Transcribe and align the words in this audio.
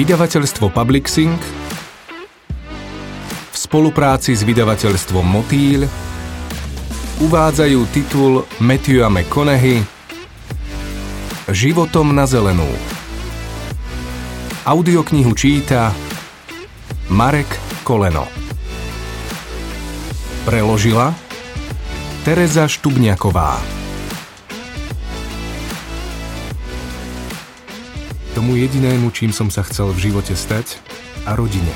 Vydavateľstvo 0.00 0.72
Publixing 0.72 1.36
v 3.52 3.52
spolupráci 3.52 4.32
s 4.32 4.40
vydavateľstvom 4.48 5.20
Motýl 5.28 5.84
uvádzajú 7.20 7.80
titul 7.92 8.48
Matthewa 8.64 9.12
McConaughey 9.12 9.84
Životom 11.52 12.16
na 12.16 12.24
zelenú. 12.24 12.64
Audioknihu 14.64 15.36
číta 15.36 15.92
Marek 17.12 17.60
Koleno. 17.84 18.24
Preložila 20.48 21.12
Tereza 22.24 22.64
Štubňaková. 22.72 23.79
Tomu 28.32 28.54
jedinému, 28.56 29.10
čím 29.10 29.34
som 29.34 29.50
sa 29.50 29.66
chcel 29.66 29.90
v 29.90 30.10
živote 30.10 30.34
stať 30.38 30.78
a 31.26 31.34
rodine. 31.34 31.72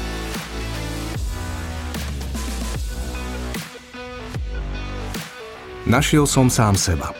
Našiel 5.84 6.24
som 6.24 6.48
sám 6.48 6.80
seba. 6.80 7.12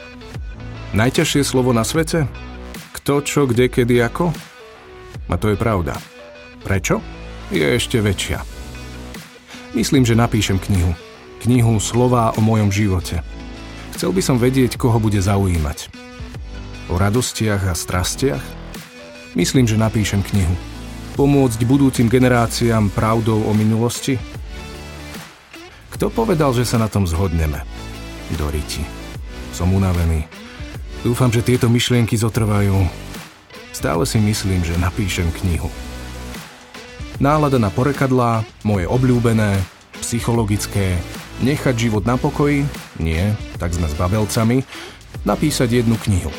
Najťažšie 0.96 1.42
slovo 1.44 1.76
na 1.76 1.84
svete? 1.84 2.24
Kto, 2.96 3.20
čo, 3.20 3.44
kde, 3.44 3.68
kedy, 3.68 4.00
ako? 4.00 4.32
A 5.28 5.34
to 5.36 5.52
je 5.52 5.56
pravda. 5.60 6.00
Prečo? 6.64 7.04
Je 7.52 7.60
ešte 7.60 8.00
väčšia. 8.00 8.40
Myslím, 9.76 10.08
že 10.08 10.16
napíšem 10.16 10.56
knihu. 10.56 10.96
Knihu 11.44 11.76
Slová 11.76 12.32
o 12.32 12.40
mojom 12.40 12.72
živote. 12.72 13.20
Chcel 13.92 14.16
by 14.16 14.22
som 14.24 14.40
vedieť, 14.40 14.80
koho 14.80 14.96
bude 14.96 15.20
zaujímať. 15.20 15.92
O 16.88 16.96
radostiach 16.96 17.68
a 17.68 17.74
strastiach? 17.76 18.63
Myslím, 19.34 19.66
že 19.66 19.74
napíšem 19.74 20.22
knihu. 20.22 20.54
Pomôcť 21.18 21.62
budúcim 21.66 22.06
generáciám 22.06 22.90
pravdou 22.90 23.42
o 23.46 23.52
minulosti? 23.54 24.18
Kto 25.94 26.10
povedal, 26.10 26.54
že 26.54 26.66
sa 26.66 26.78
na 26.78 26.86
tom 26.86 27.06
zhodneme? 27.06 27.62
Doriti. 28.38 28.82
Som 29.54 29.74
unavený. 29.74 30.26
Dúfam, 31.02 31.30
že 31.34 31.42
tieto 31.42 31.66
myšlienky 31.66 32.14
zotrvajú. 32.14 32.74
Stále 33.74 34.06
si 34.06 34.22
myslím, 34.22 34.62
že 34.62 34.78
napíšem 34.78 35.30
knihu. 35.42 35.70
Nálada 37.18 37.58
na 37.62 37.70
porekadlá, 37.70 38.42
moje 38.66 38.86
obľúbené, 38.90 39.58
psychologické, 40.02 40.98
nechať 41.42 41.90
život 41.90 42.02
na 42.06 42.18
pokoji, 42.18 42.66
nie, 42.98 43.34
tak 43.58 43.74
sme 43.74 43.86
s 43.86 43.94
babelcami, 43.94 44.66
napísať 45.22 45.82
jednu 45.82 45.94
knihu. 46.02 46.30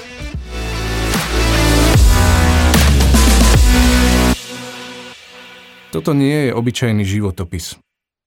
Toto 5.96 6.12
nie 6.12 6.52
je 6.52 6.52
obyčajný 6.52 7.08
životopis. 7.08 7.80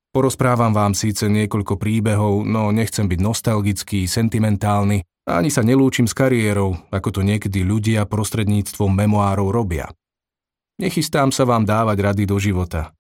Porozprávam 0.09 0.73
vám 0.73 0.97
síce 0.97 1.29
niekoľko 1.29 1.77
príbehov, 1.77 2.49
no 2.49 2.73
nechcem 2.73 3.05
byť 3.05 3.21
nostalgický, 3.21 4.09
sentimentálny 4.09 5.05
ani 5.29 5.53
sa 5.53 5.61
nelúčim 5.61 6.09
s 6.09 6.17
kariérou, 6.17 6.81
ako 6.89 7.09
to 7.13 7.21
niekedy 7.21 7.61
ľudia 7.61 8.09
prostredníctvom 8.09 8.89
memoárov 8.89 9.53
robia. 9.53 9.93
Nechystám 10.81 11.29
sa 11.29 11.45
vám 11.45 11.69
dávať 11.69 12.01
rady 12.01 12.25
do 12.25 12.41
života. 12.41 12.97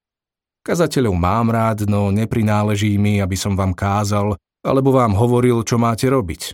Kazateľov 0.60 1.16
mám 1.16 1.48
rád, 1.48 1.88
no 1.88 2.12
neprináleží 2.12 3.00
mi, 3.00 3.24
aby 3.24 3.40
som 3.40 3.56
vám 3.56 3.72
kázal 3.72 4.36
alebo 4.60 4.92
vám 4.92 5.16
hovoril, 5.16 5.64
čo 5.64 5.80
máte 5.80 6.12
robiť. 6.12 6.52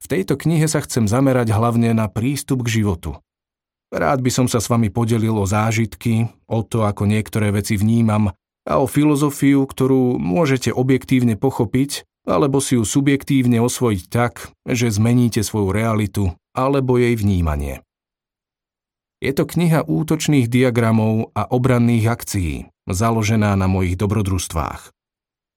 V 0.00 0.06
tejto 0.08 0.40
knihe 0.40 0.64
sa 0.64 0.80
chcem 0.80 1.04
zamerať 1.04 1.52
hlavne 1.52 1.92
na 1.92 2.08
prístup 2.08 2.64
k 2.64 2.80
životu. 2.80 3.20
Rád 3.88 4.20
by 4.20 4.30
som 4.30 4.46
sa 4.46 4.60
s 4.60 4.68
vami 4.68 4.92
podelil 4.92 5.32
o 5.32 5.48
zážitky, 5.48 6.28
o 6.44 6.60
to, 6.60 6.84
ako 6.84 7.08
niektoré 7.08 7.48
veci 7.48 7.80
vnímam 7.80 8.28
a 8.68 8.72
o 8.76 8.84
filozofiu, 8.84 9.64
ktorú 9.64 10.20
môžete 10.20 10.68
objektívne 10.68 11.40
pochopiť 11.40 12.04
alebo 12.28 12.60
si 12.60 12.76
ju 12.76 12.84
subjektívne 12.84 13.56
osvojiť 13.64 14.02
tak, 14.12 14.52
že 14.68 14.92
zmeníte 14.92 15.40
svoju 15.40 15.72
realitu 15.72 16.36
alebo 16.52 17.00
jej 17.00 17.16
vnímanie. 17.16 17.80
Je 19.18 19.32
to 19.34 19.48
kniha 19.48 19.88
útočných 19.88 20.46
diagramov 20.46 21.34
a 21.34 21.48
obranných 21.48 22.06
akcií, 22.06 22.54
založená 22.86 23.56
na 23.58 23.66
mojich 23.66 23.98
dobrodružstvách. 23.98 24.94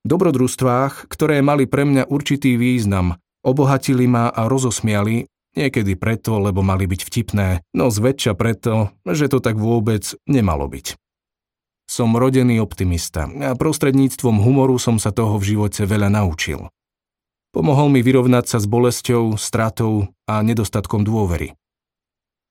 Dobrodružstvách, 0.02 1.12
ktoré 1.12 1.46
mali 1.46 1.70
pre 1.70 1.86
mňa 1.86 2.10
určitý 2.10 2.58
význam, 2.58 3.22
obohatili 3.46 4.10
ma 4.10 4.34
a 4.34 4.50
rozosmiali 4.50 5.30
Niekedy 5.52 6.00
preto, 6.00 6.40
lebo 6.40 6.64
mali 6.64 6.88
byť 6.88 7.02
vtipné, 7.04 7.48
no 7.76 7.92
zväčša 7.92 8.34
preto, 8.40 8.96
že 9.04 9.28
to 9.28 9.44
tak 9.44 9.60
vôbec 9.60 10.16
nemalo 10.24 10.72
byť. 10.72 10.96
Som 11.92 12.16
rodený 12.16 12.64
optimista 12.64 13.28
a 13.28 13.52
prostredníctvom 13.52 14.40
humoru 14.40 14.80
som 14.80 14.96
sa 14.96 15.12
toho 15.12 15.36
v 15.36 15.56
živote 15.56 15.84
veľa 15.84 16.08
naučil. 16.08 16.72
Pomohol 17.52 17.92
mi 17.92 18.00
vyrovnať 18.00 18.48
sa 18.48 18.58
s 18.64 18.66
bolesťou, 18.66 19.36
stratou 19.36 20.08
a 20.24 20.40
nedostatkom 20.40 21.04
dôvery. 21.04 21.52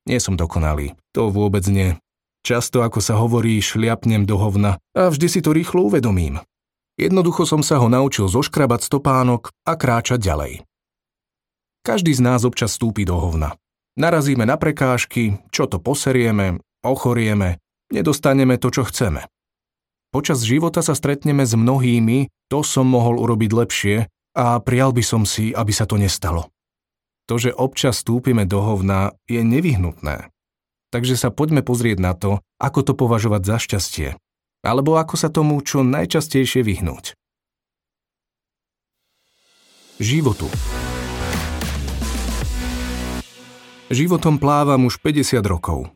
Nie 0.05 0.21
som 0.21 0.37
dokonalý, 0.37 0.93
to 1.17 1.33
vôbec 1.33 1.65
nie. 1.73 1.97
Často, 2.45 2.85
ako 2.85 3.01
sa 3.01 3.17
hovorí, 3.17 3.57
šliapnem 3.65 4.29
do 4.29 4.37
hovna 4.37 4.77
a 4.93 5.09
vždy 5.09 5.27
si 5.29 5.41
to 5.41 5.57
rýchlo 5.57 5.89
uvedomím. 5.89 6.45
Jednoducho 7.01 7.49
som 7.49 7.65
sa 7.65 7.81
ho 7.81 7.89
naučil 7.89 8.29
zoškrabať 8.29 8.85
stopánok 8.85 9.49
a 9.65 9.73
kráčať 9.73 10.21
ďalej. 10.21 10.69
Každý 11.81 12.13
z 12.13 12.21
nás 12.21 12.45
občas 12.45 12.77
stúpi 12.77 13.09
do 13.09 13.17
hovna. 13.17 13.57
Narazíme 13.97 14.45
na 14.45 14.61
prekážky, 14.61 15.41
čo 15.49 15.65
to 15.65 15.81
poserieme, 15.81 16.61
ochorieme, 16.85 17.61
nedostaneme 17.89 18.61
to, 18.61 18.69
čo 18.69 18.85
chceme. 18.85 19.25
Počas 20.11 20.43
života 20.43 20.83
sa 20.83 20.93
stretneme 20.93 21.47
s 21.47 21.55
mnohými, 21.55 22.29
to 22.51 22.67
som 22.67 22.91
mohol 22.91 23.23
urobiť 23.23 23.51
lepšie 23.55 23.97
a 24.37 24.59
prial 24.59 24.91
by 24.91 25.03
som 25.07 25.23
si, 25.23 25.55
aby 25.55 25.71
sa 25.71 25.87
to 25.87 25.97
nestalo. 25.97 26.51
To, 27.31 27.39
že 27.39 27.55
občas 27.55 28.03
stúpime 28.03 28.43
do 28.43 28.59
hovna, 28.59 29.15
je 29.31 29.39
nevyhnutné. 29.41 30.35
Takže 30.91 31.15
sa 31.15 31.31
poďme 31.31 31.63
pozrieť 31.63 31.99
na 32.03 32.13
to, 32.19 32.43
ako 32.59 32.83
to 32.83 32.93
považovať 32.99 33.43
za 33.47 33.57
šťastie. 33.63 34.09
Alebo 34.67 34.99
ako 34.99 35.15
sa 35.15 35.31
tomu 35.31 35.63
čo 35.63 35.87
najčastejšie 35.87 36.67
vyhnúť. 36.67 37.15
Životu. 40.03 40.51
Životom 43.91 44.39
plávam 44.39 44.87
už 44.87 45.03
50 45.03 45.43
rokov. 45.51 45.91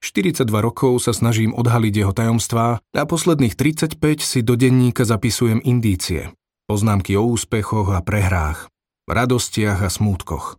42 0.00 0.48
rokov 0.48 1.04
sa 1.04 1.12
snažím 1.12 1.52
odhaliť 1.52 1.92
jeho 2.00 2.16
tajomstvá 2.16 2.80
a 2.80 3.02
posledných 3.04 3.52
35 3.52 4.00
si 4.24 4.40
do 4.40 4.56
denníka 4.56 5.04
zapisujem 5.04 5.60
indície, 5.60 6.32
poznámky 6.72 7.20
o 7.20 7.28
úspechoch 7.28 7.92
a 7.92 8.00
prehrách, 8.00 8.72
radostiach 9.04 9.84
a 9.84 9.92
smútkoch. 9.92 10.56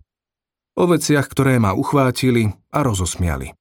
O 0.78 0.86
veciach, 0.86 1.26
ktoré 1.26 1.58
ma 1.58 1.74
uchvátili 1.74 2.54
a 2.70 2.86
rozosmiali. 2.86 3.58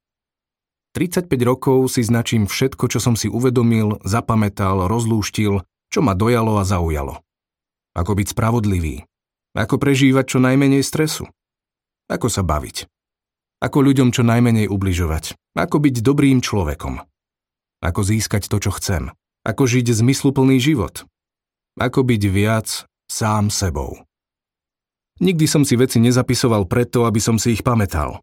35 0.92 1.32
rokov 1.48 1.96
si 1.96 2.04
značím 2.04 2.44
všetko, 2.44 2.92
čo 2.92 3.00
som 3.00 3.16
si 3.16 3.32
uvedomil, 3.32 4.04
zapamätal, 4.04 4.84
rozlúštil, 4.84 5.64
čo 5.88 6.00
ma 6.04 6.12
dojalo 6.12 6.60
a 6.60 6.64
zaujalo. 6.68 7.24
Ako 7.96 8.12
byť 8.20 8.36
spravodlivý. 8.36 9.08
Ako 9.56 9.80
prežívať 9.80 10.36
čo 10.36 10.44
najmenej 10.44 10.84
stresu. 10.84 11.24
Ako 12.12 12.28
sa 12.28 12.44
baviť. 12.44 12.97
Ako 13.58 13.82
ľuďom 13.82 14.14
čo 14.14 14.22
najmenej 14.22 14.70
ubližovať. 14.70 15.34
Ako 15.58 15.82
byť 15.82 15.98
dobrým 15.98 16.38
človekom. 16.38 17.02
Ako 17.82 18.00
získať 18.06 18.46
to, 18.46 18.62
čo 18.62 18.70
chcem. 18.78 19.10
Ako 19.42 19.66
žiť 19.66 19.90
zmysluplný 19.90 20.62
život. 20.62 21.02
Ako 21.74 22.06
byť 22.06 22.22
viac 22.30 22.86
sám 23.10 23.50
sebou. 23.50 24.02
Nikdy 25.18 25.46
som 25.50 25.66
si 25.66 25.74
veci 25.74 25.98
nezapisoval 25.98 26.70
preto, 26.70 27.02
aby 27.02 27.18
som 27.18 27.34
si 27.42 27.58
ich 27.58 27.66
pamätal. 27.66 28.22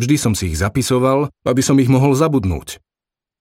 Vždy 0.00 0.16
som 0.16 0.32
si 0.32 0.48
ich 0.48 0.56
zapisoval, 0.56 1.28
aby 1.44 1.60
som 1.60 1.76
ich 1.76 1.92
mohol 1.92 2.16
zabudnúť. 2.16 2.80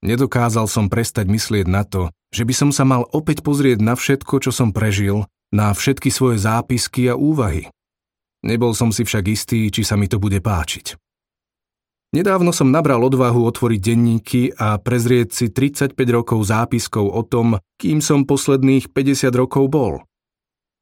Nedokázal 0.04 0.68
som 0.68 0.92
prestať 0.92 1.32
myslieť 1.32 1.68
na 1.72 1.88
to, 1.88 2.12
že 2.36 2.44
by 2.44 2.54
som 2.56 2.70
sa 2.76 2.84
mal 2.84 3.08
opäť 3.16 3.44
pozrieť 3.44 3.80
na 3.80 3.96
všetko, 3.96 4.44
čo 4.44 4.52
som 4.52 4.76
prežil, 4.76 5.24
na 5.56 5.72
všetky 5.72 6.12
svoje 6.12 6.44
zápisky 6.44 7.08
a 7.08 7.16
úvahy. 7.16 7.72
Nebol 8.44 8.72
som 8.76 8.92
si 8.92 9.08
však 9.08 9.24
istý, 9.28 9.68
či 9.72 9.88
sa 9.88 10.00
mi 10.00 10.08
to 10.08 10.20
bude 10.20 10.40
páčiť. 10.40 11.09
Nedávno 12.10 12.50
som 12.50 12.74
nabral 12.74 13.06
odvahu 13.06 13.46
otvoriť 13.54 13.82
denníky 13.86 14.42
a 14.58 14.82
prezrieť 14.82 15.30
si 15.30 15.46
35 15.54 15.94
rokov 16.10 16.42
zápiskov 16.42 17.06
o 17.06 17.22
tom, 17.22 17.62
kým 17.78 18.02
som 18.02 18.26
posledných 18.26 18.90
50 18.90 19.30
rokov 19.38 19.70
bol. 19.70 20.02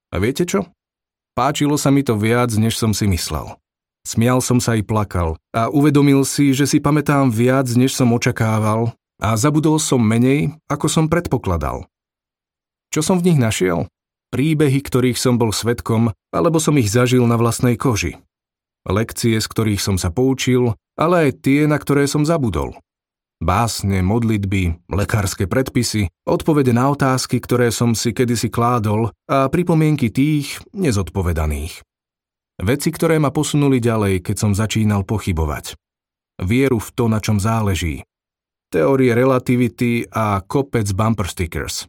A 0.08 0.24
viete 0.24 0.48
čo? 0.48 0.72
Páčilo 1.36 1.76
sa 1.76 1.92
mi 1.92 2.08
to 2.08 2.16
viac, 2.16 2.56
než 2.56 2.80
som 2.80 2.96
si 2.96 3.12
myslel. 3.12 3.60
Smial 4.08 4.40
som 4.40 4.64
sa 4.64 4.80
i 4.80 4.88
plakal 4.88 5.36
a 5.52 5.68
uvedomil 5.68 6.24
si, 6.24 6.56
že 6.56 6.64
si 6.64 6.80
pamätám 6.80 7.28
viac, 7.28 7.68
než 7.76 7.92
som 7.92 8.08
očakával 8.16 8.96
a 9.20 9.36
zabudol 9.36 9.84
som 9.84 10.00
menej, 10.00 10.56
ako 10.72 10.88
som 10.88 11.12
predpokladal. 11.12 11.92
Čo 12.88 13.04
som 13.04 13.20
v 13.20 13.36
nich 13.36 13.40
našiel? 13.40 13.92
Príbehy, 14.32 14.80
ktorých 14.80 15.20
som 15.20 15.36
bol 15.36 15.52
svetkom, 15.52 16.16
alebo 16.32 16.64
som 16.64 16.80
ich 16.80 16.88
zažil 16.88 17.28
na 17.28 17.36
vlastnej 17.36 17.76
koži 17.76 18.16
lekcie, 18.88 19.38
z 19.38 19.48
ktorých 19.48 19.84
som 19.84 19.96
sa 20.00 20.10
poučil, 20.10 20.74
ale 20.98 21.30
aj 21.30 21.46
tie, 21.46 21.70
na 21.70 21.78
ktoré 21.78 22.08
som 22.10 22.26
zabudol. 22.26 22.76
Básne, 23.38 24.02
modlitby, 24.02 24.90
lekárske 24.90 25.46
predpisy, 25.46 26.10
odpovede 26.26 26.74
na 26.74 26.90
otázky, 26.90 27.38
ktoré 27.38 27.70
som 27.70 27.94
si 27.94 28.10
kedysi 28.10 28.50
kládol 28.50 29.14
a 29.30 29.46
pripomienky 29.54 30.10
tých 30.10 30.58
nezodpovedaných. 30.74 31.86
Veci, 32.58 32.90
ktoré 32.90 33.22
ma 33.22 33.30
posunuli 33.30 33.78
ďalej, 33.78 34.26
keď 34.26 34.36
som 34.42 34.52
začínal 34.58 35.06
pochybovať. 35.06 35.78
Vieru 36.42 36.82
v 36.82 36.90
to, 36.90 37.06
na 37.06 37.22
čom 37.22 37.38
záleží. 37.38 38.02
Teórie 38.74 39.14
relativity 39.14 40.10
a 40.10 40.42
kopec 40.42 40.90
bumper 40.98 41.30
stickers. 41.30 41.86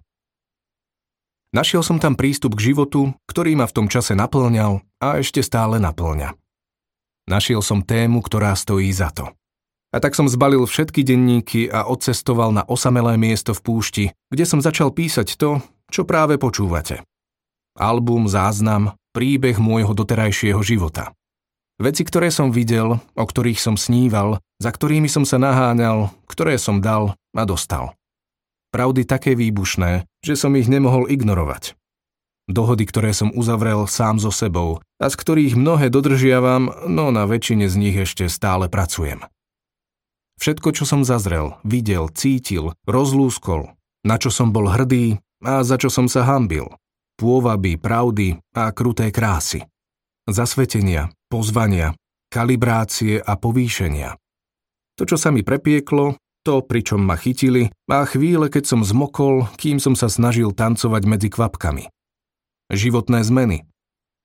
Našiel 1.57 1.81
som 1.81 1.97
tam 1.97 2.13
prístup 2.13 2.61
k 2.61 2.71
životu, 2.71 3.17
ktorý 3.25 3.57
ma 3.57 3.65
v 3.65 3.73
tom 3.73 3.87
čase 3.89 4.13
naplňal 4.13 4.85
a 5.01 5.17
ešte 5.17 5.41
stále 5.41 5.81
naplňa. 5.81 6.37
Našiel 7.29 7.61
som 7.61 7.85
tému, 7.85 8.25
ktorá 8.25 8.57
stojí 8.57 8.89
za 8.89 9.13
to. 9.13 9.29
A 9.93 10.01
tak 10.01 10.17
som 10.17 10.29
zbalil 10.29 10.65
všetky 10.65 11.05
denníky 11.05 11.69
a 11.69 11.85
odcestoval 11.85 12.57
na 12.57 12.65
osamelé 12.65 13.21
miesto 13.21 13.53
v 13.53 13.61
púšti, 13.61 14.05
kde 14.33 14.45
som 14.49 14.65
začal 14.65 14.93
písať 14.93 15.37
to, 15.37 15.61
čo 15.93 16.09
práve 16.09 16.41
počúvate. 16.41 17.05
Album, 17.77 18.33
záznam, 18.33 18.97
príbeh 19.13 19.61
môjho 19.61 19.93
doterajšieho 19.93 20.61
života. 20.65 21.13
Veci, 21.79 22.03
ktoré 22.03 22.33
som 22.33 22.51
videl, 22.51 22.99
o 22.99 23.25
ktorých 23.25 23.61
som 23.61 23.77
sníval, 23.79 24.41
za 24.59 24.73
ktorými 24.73 25.07
som 25.07 25.23
sa 25.23 25.39
naháňal, 25.39 26.11
ktoré 26.27 26.59
som 26.59 26.83
dal 26.83 27.15
a 27.37 27.43
dostal. 27.47 27.95
Pravdy 28.75 29.07
také 29.07 29.39
výbušné, 29.39 30.05
že 30.25 30.35
som 30.35 30.53
ich 30.59 30.67
nemohol 30.67 31.07
ignorovať. 31.09 31.79
Dohody, 32.49 32.89
ktoré 32.89 33.13
som 33.13 33.29
uzavrel 33.37 33.85
sám 33.85 34.17
so 34.17 34.33
sebou 34.33 34.81
a 34.97 35.07
z 35.13 35.15
ktorých 35.21 35.53
mnohé 35.53 35.93
dodržiavam, 35.93 36.89
no 36.89 37.13
na 37.13 37.29
väčšine 37.29 37.69
z 37.69 37.77
nich 37.77 37.97
ešte 38.01 38.25
stále 38.33 38.73
pracujem. 38.73 39.21
Všetko, 40.41 40.73
čo 40.73 40.89
som 40.89 41.05
zazrel, 41.05 41.61
videl, 41.61 42.09
cítil, 42.09 42.73
rozlúskol, 42.89 43.77
na 44.01 44.17
čo 44.17 44.33
som 44.33 44.49
bol 44.49 44.71
hrdý 44.73 45.21
a 45.45 45.61
za 45.61 45.77
čo 45.77 45.93
som 45.93 46.09
sa 46.09 46.25
hambil. 46.25 46.73
Pôvaby, 47.21 47.77
pravdy 47.77 48.41
a 48.57 48.73
kruté 48.73 49.13
krásy. 49.13 49.67
Zasvetenia, 50.25 51.13
pozvania, 51.29 51.93
kalibrácie 52.33 53.19
a 53.21 53.37
povýšenia. 53.37 54.17
To, 54.97 55.03
čo 55.05 55.21
sa 55.21 55.35
mi 55.35 55.43
prepieklo, 55.43 56.17
to, 56.47 56.63
pričom 56.65 57.03
ma 57.03 57.19
chytili, 57.19 57.75
a 57.91 58.07
chvíle, 58.07 58.49
keď 58.49 58.65
som 58.73 58.81
zmokol, 58.87 59.51
kým 59.59 59.83
som 59.83 59.99
sa 59.99 60.07
snažil 60.07 60.55
tancovať 60.55 61.03
medzi 61.05 61.29
kvapkami. 61.29 61.91
Životné 62.69 63.25
zmeny. 63.25 63.65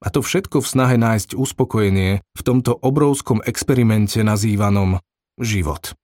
A 0.03 0.11
to 0.11 0.19
všetko 0.19 0.59
v 0.59 0.67
snahe 0.67 0.95
nájsť 0.99 1.39
uspokojenie 1.39 2.19
v 2.19 2.41
tomto 2.43 2.75
obrovskom 2.75 3.39
experimente 3.47 4.19
nazývanom 4.19 4.99
život. 5.39 5.95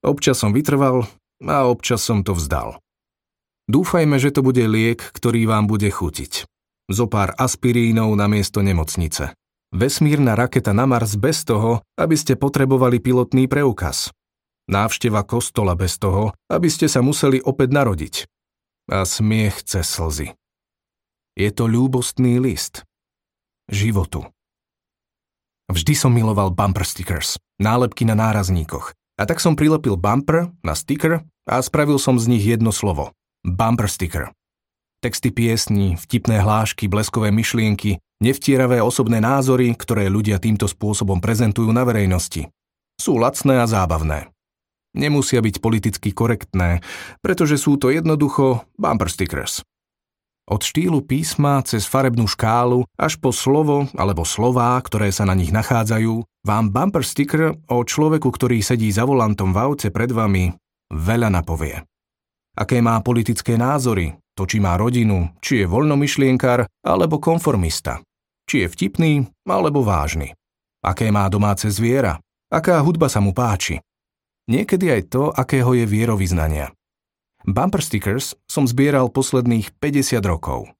Občas 0.00 0.40
som 0.40 0.56
vytrval 0.56 1.04
a 1.44 1.56
občas 1.68 2.00
som 2.00 2.24
to 2.24 2.32
vzdal. 2.32 2.80
Dúfajme, 3.68 4.16
že 4.16 4.32
to 4.32 4.40
bude 4.40 4.64
liek, 4.64 4.98
ktorý 4.98 5.44
vám 5.44 5.68
bude 5.68 5.92
chutiť. 5.92 6.48
Zopár 6.90 7.36
aspirínov 7.38 8.10
na 8.16 8.26
miesto 8.26 8.64
nemocnice. 8.64 9.36
Vesmírna 9.72 10.34
raketa 10.34 10.74
na 10.74 10.84
Mars 10.84 11.16
bez 11.16 11.46
toho, 11.46 11.80
aby 11.96 12.16
ste 12.18 12.36
potrebovali 12.36 13.00
pilotný 13.00 13.46
preukaz. 13.48 14.12
Návšteva 14.68 15.24
kostola 15.24 15.72
bez 15.78 15.96
toho, 15.96 16.36
aby 16.48 16.68
ste 16.68 16.90
sa 16.90 17.00
museli 17.00 17.40
opäť 17.40 17.68
narodiť. 17.72 18.14
A 18.92 19.06
smiech 19.06 19.62
cez 19.64 19.86
slzy. 19.88 20.34
Je 21.32 21.48
to 21.48 21.64
ľúbostný 21.64 22.36
list. 22.36 22.84
Životu. 23.72 24.28
Vždy 25.72 25.96
som 25.96 26.12
miloval 26.12 26.52
bumper 26.52 26.84
stickers, 26.84 27.40
nálepky 27.56 28.04
na 28.04 28.12
nárazníkoch, 28.12 28.92
a 29.16 29.22
tak 29.24 29.40
som 29.40 29.56
prilepil 29.56 29.96
bumper 29.96 30.52
na 30.60 30.76
sticker 30.76 31.24
a 31.48 31.56
spravil 31.64 31.96
som 31.96 32.20
z 32.20 32.28
nich 32.28 32.44
jedno 32.44 32.68
slovo. 32.68 33.16
Bumper 33.40 33.88
sticker. 33.88 34.36
Texty 35.00 35.32
piesní, 35.32 35.96
vtipné 35.96 36.44
hlášky, 36.44 36.84
bleskové 36.84 37.32
myšlienky, 37.32 37.96
nevtieravé 38.20 38.84
osobné 38.84 39.24
názory, 39.24 39.72
ktoré 39.72 40.12
ľudia 40.12 40.36
týmto 40.36 40.68
spôsobom 40.68 41.24
prezentujú 41.24 41.72
na 41.72 41.88
verejnosti. 41.88 42.52
Sú 43.00 43.16
lacné 43.16 43.64
a 43.64 43.66
zábavné. 43.66 44.28
Nemusia 44.92 45.40
byť 45.40 45.64
politicky 45.64 46.12
korektné, 46.12 46.84
pretože 47.24 47.56
sú 47.56 47.80
to 47.80 47.88
jednoducho 47.88 48.68
bumper 48.76 49.08
stickers. 49.08 49.64
Od 50.50 50.58
štýlu 50.58 51.06
písma 51.06 51.62
cez 51.62 51.86
farebnú 51.86 52.26
škálu 52.26 52.82
až 52.98 53.14
po 53.22 53.30
slovo 53.30 53.86
alebo 53.94 54.26
slová, 54.26 54.74
ktoré 54.82 55.14
sa 55.14 55.22
na 55.22 55.38
nich 55.38 55.54
nachádzajú, 55.54 56.26
vám 56.42 56.74
bumper 56.74 57.06
sticker 57.06 57.54
o 57.70 57.86
človeku, 57.86 58.26
ktorý 58.26 58.58
sedí 58.58 58.90
za 58.90 59.06
volantom 59.06 59.54
v 59.54 59.58
aute 59.62 59.88
pred 59.94 60.10
vami, 60.10 60.50
veľa 60.90 61.30
napovie. 61.30 61.86
Aké 62.58 62.82
má 62.82 62.98
politické 63.00 63.54
názory, 63.54 64.18
to 64.34 64.42
či 64.44 64.58
má 64.58 64.74
rodinu, 64.74 65.30
či 65.38 65.62
je 65.62 65.66
voľnomyšlienkar 65.70 66.66
alebo 66.82 67.22
konformista, 67.22 68.02
či 68.44 68.66
je 68.66 68.68
vtipný 68.68 69.12
alebo 69.46 69.86
vážny. 69.86 70.34
Aké 70.82 71.14
má 71.14 71.30
domáce 71.30 71.70
zviera, 71.70 72.18
aká 72.50 72.82
hudba 72.82 73.06
sa 73.06 73.22
mu 73.22 73.30
páči. 73.30 73.78
Niekedy 74.50 74.90
aj 74.90 75.02
to, 75.06 75.30
akého 75.30 75.70
je 75.78 75.86
vierovýznania. 75.86 76.74
Bumper 77.42 77.82
stickers 77.82 78.38
som 78.46 78.70
zbieral 78.70 79.10
posledných 79.10 79.74
50 79.82 80.22
rokov. 80.22 80.70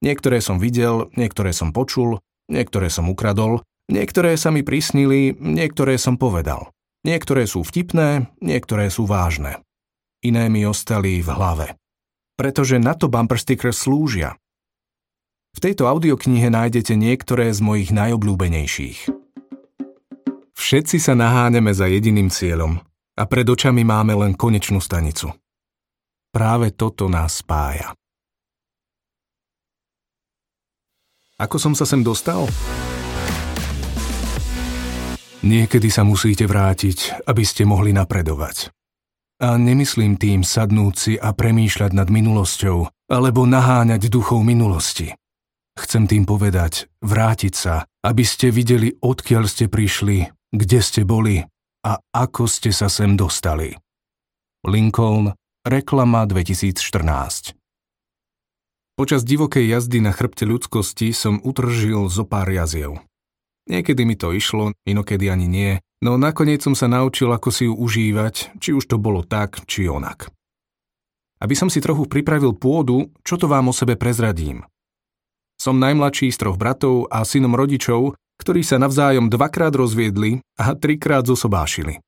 Niektoré 0.00 0.40
som 0.40 0.56
videl, 0.62 1.10
niektoré 1.18 1.52
som 1.52 1.74
počul, 1.74 2.22
niektoré 2.48 2.88
som 2.88 3.10
ukradol, 3.10 3.66
niektoré 3.90 4.38
sa 4.40 4.48
mi 4.48 4.64
prisnili, 4.64 5.36
niektoré 5.36 6.00
som 6.00 6.16
povedal. 6.16 6.70
Niektoré 7.04 7.46
sú 7.46 7.62
vtipné, 7.62 8.30
niektoré 8.40 8.90
sú 8.90 9.04
vážne. 9.06 9.60
Iné 10.24 10.50
mi 10.50 10.66
ostali 10.66 11.22
v 11.22 11.30
hlave. 11.30 11.66
Pretože 12.34 12.78
na 12.78 12.94
to 12.94 13.06
bumper 13.10 13.38
stickers 13.38 13.86
slúžia. 13.86 14.38
V 15.54 15.58
tejto 15.62 15.90
audioknihe 15.90 16.50
nájdete 16.50 16.94
niektoré 16.94 17.50
z 17.50 17.60
mojich 17.62 17.90
najobľúbenejších. 17.90 19.10
Všetci 20.58 20.98
sa 20.98 21.14
naháňame 21.14 21.70
za 21.70 21.86
jediným 21.86 22.30
cieľom 22.30 22.82
a 23.18 23.22
pred 23.26 23.46
očami 23.46 23.82
máme 23.82 24.14
len 24.14 24.34
konečnú 24.34 24.78
stanicu. 24.82 25.34
Práve 26.28 26.76
toto 26.76 27.08
nás 27.08 27.40
spája. 27.40 27.96
Ako 31.38 31.56
som 31.56 31.72
sa 31.72 31.86
sem 31.86 32.02
dostal? 32.02 32.44
Niekedy 35.46 35.86
sa 35.86 36.02
musíte 36.02 36.50
vrátiť, 36.50 37.24
aby 37.30 37.46
ste 37.46 37.62
mohli 37.62 37.94
napredovať. 37.94 38.74
A 39.38 39.54
nemyslím 39.54 40.18
tým 40.18 40.42
sadnúť 40.42 40.94
si 40.98 41.14
a 41.14 41.30
premýšľať 41.30 41.94
nad 41.94 42.10
minulosťou, 42.10 43.06
alebo 43.06 43.46
naháňať 43.46 44.10
duchov 44.10 44.42
minulosti. 44.42 45.14
Chcem 45.78 46.10
tým 46.10 46.26
povedať, 46.26 46.90
vrátiť 47.06 47.54
sa, 47.54 47.86
aby 48.02 48.26
ste 48.26 48.50
videli, 48.50 48.98
odkiaľ 48.98 49.46
ste 49.46 49.70
prišli, 49.70 50.26
kde 50.50 50.78
ste 50.82 51.06
boli 51.06 51.46
a 51.86 51.92
ako 52.10 52.50
ste 52.50 52.74
sa 52.74 52.90
sem 52.90 53.14
dostali. 53.14 53.78
Lincoln, 54.66 55.37
Reklama 55.68 56.24
2014 56.24 57.52
Počas 58.96 59.20
divokej 59.20 59.68
jazdy 59.68 60.00
na 60.00 60.16
chrbte 60.16 60.48
ľudskosti 60.48 61.12
som 61.12 61.44
utržil 61.44 62.08
zo 62.08 62.24
pár 62.24 62.48
jaziev. 62.48 63.04
Niekedy 63.68 64.08
mi 64.08 64.16
to 64.16 64.32
išlo, 64.32 64.72
inokedy 64.88 65.28
ani 65.28 65.44
nie, 65.44 65.72
no 66.00 66.16
nakoniec 66.16 66.64
som 66.64 66.72
sa 66.72 66.88
naučil, 66.88 67.28
ako 67.28 67.52
si 67.52 67.68
ju 67.68 67.76
užívať, 67.76 68.56
či 68.56 68.72
už 68.72 68.88
to 68.88 68.96
bolo 68.96 69.20
tak, 69.20 69.60
či 69.68 69.92
onak. 69.92 70.32
Aby 71.36 71.52
som 71.52 71.68
si 71.68 71.84
trochu 71.84 72.08
pripravil 72.08 72.56
pôdu, 72.56 73.12
čo 73.20 73.36
to 73.36 73.44
vám 73.44 73.68
o 73.68 73.76
sebe 73.76 74.00
prezradím. 74.00 74.64
Som 75.60 75.84
najmladší 75.84 76.32
z 76.32 76.48
troch 76.48 76.56
bratov 76.56 77.12
a 77.12 77.28
synom 77.28 77.52
rodičov, 77.52 78.16
ktorí 78.40 78.64
sa 78.64 78.80
navzájom 78.80 79.28
dvakrát 79.28 79.76
rozviedli 79.76 80.40
a 80.56 80.72
trikrát 80.72 81.28
zosobášili. 81.28 82.00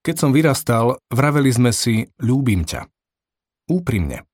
Keď 0.00 0.16
som 0.16 0.30
vyrastal, 0.32 0.96
vraveli 1.12 1.52
sme 1.52 1.76
si 1.76 2.08
ľúbim 2.16 2.64
ťa. 2.64 2.88
Úprimne. 3.68 4.24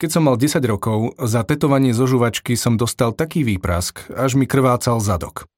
Keď 0.00 0.08
som 0.12 0.28
mal 0.28 0.36
10 0.36 0.60
rokov, 0.64 1.16
za 1.20 1.44
tetovanie 1.44 1.92
zo 1.92 2.04
žuvačky 2.04 2.56
som 2.56 2.76
dostal 2.76 3.12
taký 3.16 3.44
výprask, 3.44 4.08
až 4.12 4.36
mi 4.36 4.44
krvácal 4.44 5.00
zadok. 5.00 5.48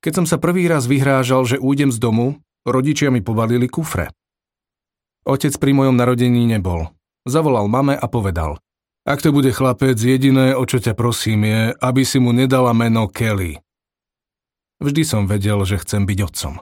Keď 0.00 0.12
som 0.22 0.26
sa 0.28 0.36
prvý 0.36 0.68
raz 0.68 0.84
vyhrážal, 0.84 1.44
že 1.48 1.60
újdem 1.60 1.92
z 1.92 2.00
domu, 2.00 2.40
rodičia 2.68 3.08
mi 3.08 3.24
pobalili 3.24 3.68
kufre. 3.68 4.12
Otec 5.24 5.56
pri 5.56 5.72
mojom 5.72 5.96
narodení 5.96 6.44
nebol. 6.44 6.92
Zavolal 7.26 7.66
mame 7.66 7.96
a 7.96 8.06
povedal, 8.06 8.60
ak 9.06 9.22
to 9.22 9.30
bude 9.30 9.54
chlapec, 9.54 9.94
jediné, 9.94 10.58
o 10.58 10.66
čo 10.66 10.82
ťa 10.82 10.98
prosím 10.98 11.46
je, 11.46 11.62
aby 11.78 12.02
si 12.02 12.18
mu 12.18 12.34
nedala 12.34 12.74
meno 12.74 13.06
Kelly. 13.06 13.62
Vždy 14.82 15.02
som 15.06 15.30
vedel, 15.30 15.62
že 15.62 15.78
chcem 15.78 16.02
byť 16.10 16.18
otcom. 16.26 16.54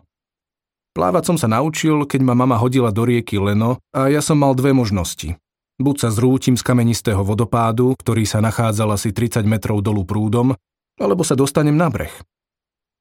Plávať 0.94 1.34
som 1.34 1.36
sa 1.36 1.50
naučil, 1.50 2.06
keď 2.06 2.22
ma 2.22 2.38
mama 2.38 2.54
hodila 2.54 2.94
do 2.94 3.02
rieky 3.02 3.42
Leno 3.42 3.82
a 3.90 4.06
ja 4.06 4.22
som 4.22 4.38
mal 4.38 4.54
dve 4.54 4.70
možnosti. 4.70 5.34
Buď 5.74 6.06
sa 6.06 6.08
zrútim 6.14 6.54
z 6.54 6.62
kamenistého 6.62 7.18
vodopádu, 7.26 7.98
ktorý 7.98 8.22
sa 8.22 8.38
nachádzal 8.38 8.94
asi 8.94 9.10
30 9.10 9.42
metrov 9.42 9.82
dolu 9.82 10.06
prúdom, 10.06 10.54
alebo 11.02 11.26
sa 11.26 11.34
dostanem 11.34 11.74
na 11.74 11.90
breh. 11.90 12.14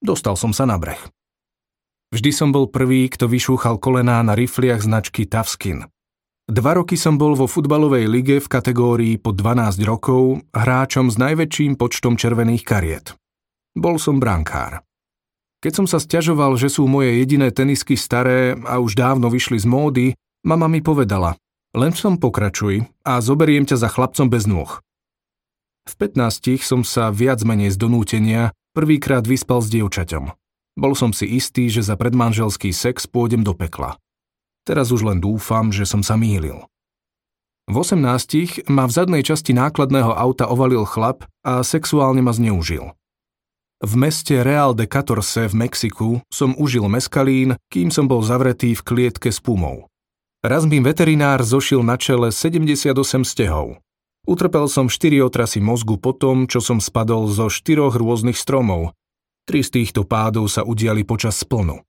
Dostal 0.01 0.33
som 0.33 0.49
sa 0.57 0.65
na 0.65 0.81
breh. 0.81 0.97
Vždy 2.09 2.33
som 2.33 2.49
bol 2.49 2.65
prvý, 2.65 3.13
kto 3.13 3.29
vyšúchal 3.29 3.77
kolená 3.77 4.25
na 4.25 4.33
rifliach 4.33 4.81
značky 4.81 5.29
Tavskin. 5.29 5.85
Dva 6.49 6.75
roky 6.75 6.97
som 6.97 7.15
bol 7.15 7.37
vo 7.37 7.45
futbalovej 7.45 8.09
lige 8.09 8.41
v 8.41 8.47
kategórii 8.49 9.15
po 9.21 9.37
12 9.37 9.79
rokov 9.85 10.41
hráčom 10.51 11.13
s 11.13 11.15
najväčším 11.21 11.77
počtom 11.77 12.17
červených 12.17 12.63
kariet. 12.65 13.05
Bol 13.77 14.01
som 14.01 14.17
brankár. 14.17 14.81
Keď 15.63 15.71
som 15.79 15.87
sa 15.87 15.95
stiažoval, 15.95 16.59
že 16.59 16.67
sú 16.67 16.83
moje 16.91 17.23
jediné 17.23 17.47
tenisky 17.47 17.95
staré 17.95 18.51
a 18.67 18.83
už 18.83 18.99
dávno 18.99 19.31
vyšli 19.31 19.63
z 19.63 19.63
módy, 19.63 20.05
mama 20.43 20.67
mi 20.67 20.83
povedala, 20.83 21.39
len 21.71 21.95
som 21.95 22.19
pokračuj 22.19 22.83
a 23.07 23.23
zoberiem 23.23 23.63
ťa 23.63 23.79
za 23.79 23.87
chlapcom 23.87 24.27
bez 24.27 24.43
nôh. 24.43 24.83
V 25.87 25.93
15 25.95 26.59
som 26.59 26.83
sa 26.83 27.15
viac 27.15 27.47
menej 27.47 27.71
z 27.71 27.77
donútenia 27.79 28.51
prvýkrát 28.75 29.23
vyspal 29.23 29.63
s 29.63 29.71
dievčaťom. 29.71 30.35
Bol 30.75 30.99
som 30.99 31.15
si 31.15 31.31
istý, 31.31 31.71
že 31.71 31.79
za 31.79 31.95
predmanželský 31.95 32.75
sex 32.75 33.07
pôjdem 33.07 33.47
do 33.47 33.55
pekla. 33.55 33.95
Teraz 34.67 34.91
už 34.91 35.07
len 35.07 35.23
dúfam, 35.23 35.71
že 35.71 35.87
som 35.87 36.03
sa 36.03 36.19
mýlil. 36.19 36.59
V 37.71 37.75
18 37.79 38.67
ma 38.67 38.83
v 38.83 38.91
zadnej 38.91 39.23
časti 39.23 39.55
nákladného 39.55 40.11
auta 40.11 40.51
ovalil 40.51 40.83
chlap 40.83 41.23
a 41.47 41.63
sexuálne 41.63 42.19
ma 42.19 42.35
zneužil. 42.35 42.91
V 43.83 43.93
meste 43.99 44.39
Real 44.47 44.71
de 44.71 44.87
Catorce 44.87 45.51
v 45.51 45.67
Mexiku 45.67 46.23
som 46.31 46.55
užil 46.55 46.87
meskalín, 46.87 47.59
kým 47.67 47.91
som 47.91 48.07
bol 48.07 48.23
zavretý 48.23 48.73
v 48.73 48.81
klietke 48.81 49.27
s 49.27 49.43
pumou. 49.43 49.91
Raz 50.39 50.63
mi 50.63 50.79
veterinár 50.79 51.43
zošil 51.43 51.83
na 51.83 51.99
čele 51.99 52.31
78 52.31 52.95
stehov. 53.27 53.83
Utrpel 54.23 54.71
som 54.71 54.87
4 54.87 55.19
otrasy 55.19 55.59
mozgu 55.59 55.99
po 55.99 56.15
tom, 56.15 56.47
čo 56.47 56.63
som 56.63 56.79
spadol 56.79 57.27
zo 57.27 57.51
štyroch 57.51 57.99
rôznych 57.99 58.39
stromov, 58.39 58.95
Tri 59.43 59.59
z 59.59 59.69
týchto 59.75 60.07
pádov 60.07 60.47
sa 60.47 60.63
udiali 60.63 61.03
počas 61.03 61.35
splnu. 61.43 61.83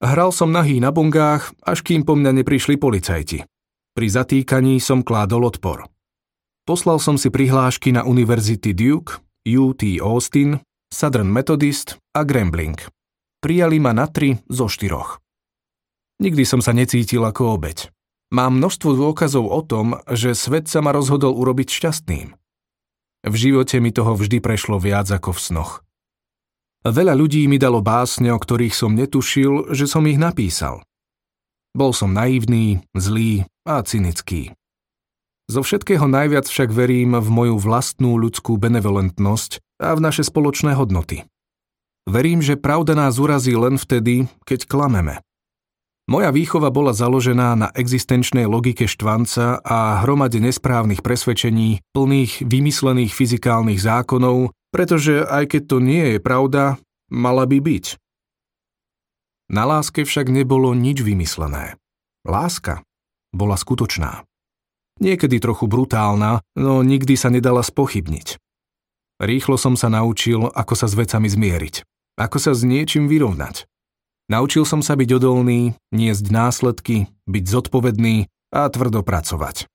Hral 0.00 0.32
som 0.32 0.48
nahý 0.48 0.80
na 0.80 0.88
bongách, 0.88 1.52
až 1.60 1.84
kým 1.84 2.00
po 2.00 2.16
mňa 2.16 2.32
neprišli 2.40 2.80
policajti. 2.80 3.44
Pri 3.92 4.06
zatýkaní 4.08 4.80
som 4.80 5.04
kládol 5.04 5.52
odpor. 5.52 5.84
Poslal 6.64 6.96
som 7.00 7.20
si 7.20 7.28
prihlášky 7.28 7.92
na 7.92 8.08
univerzity 8.08 8.72
Duke, 8.72 9.20
UT 9.44 9.80
Austin, 10.00 10.64
Southern 10.96 11.28
Methodist 11.28 12.00
a 12.16 12.24
Grambling. 12.24 12.80
Prijali 13.44 13.76
ma 13.76 13.92
na 13.92 14.08
tri 14.08 14.40
zo 14.48 14.64
štyroch. 14.64 15.20
Nikdy 16.24 16.48
som 16.48 16.64
sa 16.64 16.72
necítil 16.72 17.20
ako 17.20 17.60
obeď. 17.60 17.92
Mám 18.32 18.56
množstvo 18.56 18.96
dôkazov 18.96 19.44
o 19.44 19.60
tom, 19.60 20.00
že 20.08 20.32
svet 20.32 20.72
sa 20.72 20.80
ma 20.80 20.96
rozhodol 20.96 21.36
urobiť 21.36 21.68
šťastným. 21.68 22.32
V 23.28 23.34
živote 23.36 23.76
mi 23.76 23.92
toho 23.92 24.16
vždy 24.16 24.40
prešlo 24.40 24.80
viac 24.80 25.12
ako 25.12 25.36
v 25.36 25.40
snoch. 25.44 25.84
Veľa 26.88 27.12
ľudí 27.12 27.44
mi 27.44 27.60
dalo 27.60 27.84
básne, 27.84 28.32
o 28.32 28.40
ktorých 28.40 28.72
som 28.72 28.96
netušil, 28.96 29.76
že 29.76 29.84
som 29.84 30.08
ich 30.08 30.16
napísal. 30.16 30.80
Bol 31.76 31.92
som 31.92 32.16
naivný, 32.16 32.80
zlý 32.96 33.44
a 33.68 33.84
cynický. 33.84 34.56
Zo 35.52 35.60
všetkého 35.60 36.08
najviac 36.08 36.48
však 36.48 36.72
verím 36.72 37.20
v 37.20 37.28
moju 37.28 37.60
vlastnú 37.60 38.16
ľudskú 38.16 38.56
benevolentnosť 38.56 39.60
a 39.80 39.94
v 39.96 40.00
naše 40.00 40.24
spoločné 40.24 40.76
hodnoty. 40.76 41.24
Verím, 42.06 42.38
že 42.38 42.54
pravda 42.54 42.94
nás 42.94 43.18
urazí 43.18 43.52
len 43.58 43.76
vtedy, 43.76 44.30
keď 44.46 44.70
klameme. 44.70 45.20
Moja 46.06 46.30
výchova 46.30 46.70
bola 46.70 46.94
založená 46.94 47.58
na 47.58 47.68
existenčnej 47.74 48.46
logike 48.46 48.86
štvanca 48.86 49.58
a 49.58 50.06
hromade 50.06 50.38
nesprávnych 50.38 51.02
presvedčení, 51.02 51.82
plných 51.90 52.46
vymyslených 52.46 53.10
fyzikálnych 53.10 53.82
zákonov, 53.82 54.54
pretože 54.70 55.26
aj 55.26 55.50
keď 55.50 55.62
to 55.66 55.76
nie 55.82 56.04
je 56.14 56.18
pravda, 56.22 56.78
mala 57.10 57.42
by 57.42 57.58
byť. 57.58 57.98
Na 59.50 59.66
láske 59.66 60.06
však 60.06 60.30
nebolo 60.30 60.78
nič 60.78 61.02
vymyslené. 61.02 61.74
Láska 62.22 62.86
bola 63.34 63.58
skutočná. 63.58 64.22
Niekedy 65.02 65.42
trochu 65.42 65.66
brutálna, 65.66 66.38
no 66.54 66.86
nikdy 66.86 67.18
sa 67.18 67.34
nedala 67.34 67.66
spochybniť. 67.66 68.38
Rýchlo 69.16 69.56
som 69.56 69.80
sa 69.80 69.88
naučil, 69.88 70.52
ako 70.52 70.74
sa 70.76 70.84
s 70.84 70.94
vecami 70.94 71.28
zmieriť. 71.32 71.80
Ako 72.20 72.36
sa 72.36 72.52
s 72.52 72.64
niečím 72.64 73.08
vyrovnať. 73.08 73.64
Naučil 74.28 74.68
som 74.68 74.84
sa 74.84 74.92
byť 74.98 75.22
odolný, 75.22 75.72
niesť 75.94 76.28
následky, 76.28 77.08
byť 77.24 77.44
zodpovedný 77.46 78.28
a 78.52 78.68
tvrdo 78.68 79.00
pracovať. 79.00 79.70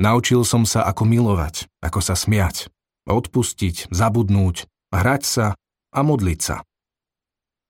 Naučil 0.00 0.42
som 0.48 0.64
sa, 0.64 0.82
ako 0.88 1.04
milovať, 1.04 1.68
ako 1.84 2.00
sa 2.00 2.16
smiať, 2.16 2.72
odpustiť, 3.04 3.92
zabudnúť, 3.92 4.64
hrať 4.90 5.22
sa 5.22 5.46
a 5.92 6.00
modliť 6.00 6.40
sa. 6.40 6.64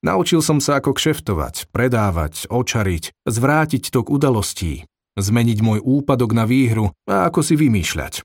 Naučil 0.01 0.41
som 0.41 0.63
sa 0.63 0.81
ako 0.81 0.97
kšeftovať, 0.97 1.69
predávať, 1.75 2.49
očariť, 2.49 3.13
zvrátiť 3.29 3.93
tok 3.93 4.09
udalostí, 4.09 4.89
zmeniť 5.21 5.59
môj 5.61 5.79
úpadok 5.85 6.33
na 6.33 6.49
výhru 6.49 6.95
a 7.05 7.29
ako 7.29 7.45
si 7.45 7.59
vymýšľať. 7.59 8.25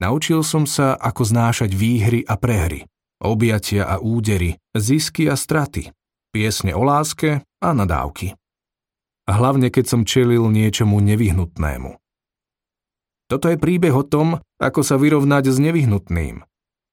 Naučil 0.00 0.40
som 0.40 0.64
sa, 0.64 0.96
ako 0.96 1.28
znášať 1.28 1.76
výhry 1.76 2.24
a 2.24 2.40
prehry, 2.40 2.88
objatia 3.20 3.84
a 3.84 4.00
údery, 4.00 4.56
zisky 4.72 5.28
a 5.28 5.36
straty, 5.36 5.92
piesne 6.32 6.72
o 6.72 6.80
láske 6.80 7.44
a 7.60 7.68
nadávky. 7.76 8.32
Hlavne 9.28 9.68
keď 9.68 9.84
som 9.84 10.02
čelil 10.08 10.48
niečomu 10.48 10.98
nevyhnutnému. 11.04 12.00
Toto 13.30 13.46
je 13.46 13.60
príbeh 13.60 13.94
o 13.94 14.02
tom, 14.02 14.42
ako 14.58 14.80
sa 14.82 14.98
vyrovnať 14.98 15.54
s 15.54 15.58
nevyhnutným. 15.62 16.42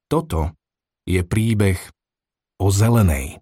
Toto 0.06 0.54
je 1.08 1.24
príbeh 1.26 1.80
o 2.62 2.70
zelenej. 2.70 3.42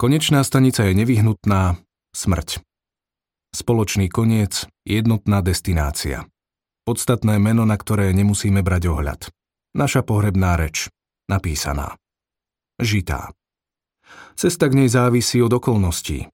Konečná 0.00 0.42
stanica 0.42 0.82
je 0.88 0.96
nevyhnutná 0.98 1.78
smrť. 2.16 2.64
Spoločný 3.54 4.10
koniec, 4.10 4.66
jednotná 4.82 5.44
destinácia. 5.44 6.26
Podstatné 6.88 7.36
meno, 7.36 7.68
na 7.68 7.76
ktoré 7.76 8.16
nemusíme 8.16 8.64
brať 8.64 8.88
ohľad. 8.88 9.28
Naša 9.76 10.00
pohrebná 10.00 10.56
reč. 10.56 10.88
Napísaná. 11.28 12.00
Žitá. 12.80 13.36
Cesta 14.40 14.72
k 14.72 14.80
nej 14.80 14.88
závisí 14.88 15.36
od 15.44 15.52
okolností. 15.52 16.32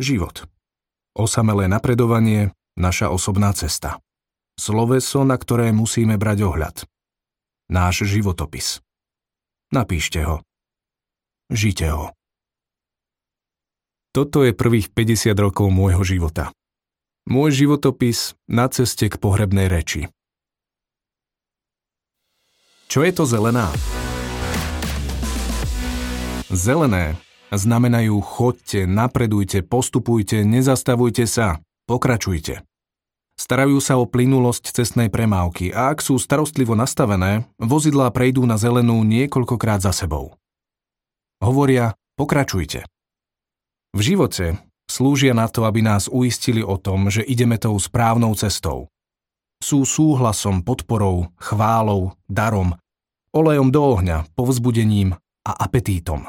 Život. 0.00 0.48
Osamelé 1.12 1.68
napredovanie, 1.68 2.56
naša 2.80 3.12
osobná 3.12 3.52
cesta. 3.52 4.00
Sloveso, 4.56 5.28
na 5.28 5.36
ktoré 5.36 5.76
musíme 5.76 6.16
brať 6.16 6.48
ohľad. 6.48 6.76
Náš 7.68 8.08
životopis. 8.08 8.80
Napíšte 9.76 10.24
ho. 10.24 10.40
Žite 11.52 11.92
ho. 11.92 12.16
Toto 14.16 14.40
je 14.40 14.56
prvých 14.56 14.88
50 14.88 15.36
rokov 15.36 15.68
môjho 15.68 16.00
života. 16.00 16.56
Môj 17.26 17.66
životopis 17.66 18.38
na 18.46 18.70
ceste 18.70 19.10
k 19.10 19.18
pohrebnej 19.18 19.66
reči. 19.66 20.06
Čo 22.86 23.02
je 23.02 23.10
to 23.10 23.26
zelená? 23.26 23.74
Zelené 26.46 27.18
znamenajú 27.50 28.22
chodte, 28.22 28.86
napredujte, 28.86 29.66
postupujte, 29.66 30.46
nezastavujte 30.46 31.26
sa, 31.26 31.58
pokračujte. 31.90 32.62
Starajú 33.34 33.82
sa 33.82 33.98
o 33.98 34.06
plynulosť 34.06 34.70
cestnej 34.70 35.10
premávky 35.10 35.74
a 35.74 35.90
ak 35.92 36.00
sú 36.00 36.22
starostlivo 36.22 36.78
nastavené, 36.78 37.44
vozidlá 37.58 38.14
prejdú 38.14 38.46
na 38.46 38.54
zelenú 38.54 39.02
niekoľkokrát 39.02 39.82
za 39.82 39.90
sebou. 39.90 40.38
Hovoria, 41.42 41.98
pokračujte. 42.14 42.86
V 43.92 44.00
živote 44.00 44.62
slúžia 44.86 45.34
na 45.34 45.50
to, 45.50 45.66
aby 45.66 45.82
nás 45.82 46.06
uistili 46.08 46.62
o 46.62 46.78
tom, 46.78 47.10
že 47.10 47.26
ideme 47.26 47.58
tou 47.58 47.76
správnou 47.78 48.34
cestou. 48.38 48.88
Sú 49.60 49.82
súhlasom, 49.84 50.62
podporou, 50.62 51.32
chválou, 51.38 52.14
darom, 52.30 52.76
olejom 53.34 53.68
do 53.68 53.82
ohňa, 53.82 54.28
povzbudením 54.32 55.16
a 55.44 55.52
apetítom. 55.52 56.28